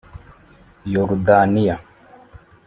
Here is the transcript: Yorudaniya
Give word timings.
Yorudaniya 0.93 1.75